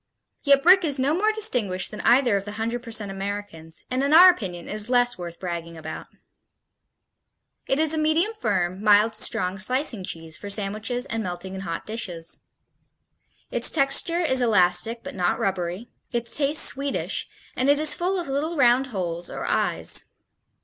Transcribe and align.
Yet 0.41 0.63
Brick 0.63 0.83
is 0.83 0.97
no 0.97 1.13
more 1.13 1.31
distinguished 1.31 1.91
than 1.91 2.01
either 2.01 2.35
of 2.35 2.43
the 2.45 2.53
hundred 2.53 2.81
percent 2.81 3.11
Americans, 3.11 3.83
and 3.91 4.01
in 4.01 4.13
our 4.13 4.31
opinion 4.31 4.67
is 4.67 4.89
less 4.89 5.15
worth 5.15 5.39
bragging 5.39 5.77
about. 5.77 6.07
It 7.67 7.77
is 7.77 7.93
a 7.93 7.99
medium 7.99 8.33
firm, 8.33 8.83
mild 8.83 9.13
to 9.13 9.21
strong 9.21 9.59
slicing 9.59 10.03
cheese 10.03 10.35
for 10.37 10.49
sandwiches 10.49 11.05
and 11.05 11.21
melting 11.21 11.53
in 11.53 11.61
hot 11.61 11.85
dishes. 11.85 12.41
Its 13.51 13.69
texture 13.69 14.21
is 14.21 14.41
elastic 14.41 15.03
but 15.03 15.13
not 15.13 15.37
rubbery, 15.37 15.91
its 16.11 16.35
taste 16.35 16.63
sweetish, 16.65 17.27
and 17.55 17.69
it 17.69 17.79
is 17.79 17.93
full 17.93 18.19
of 18.19 18.27
little 18.27 18.57
round 18.57 18.87
holes 18.87 19.29
or 19.29 19.45
eyes. 19.45 20.05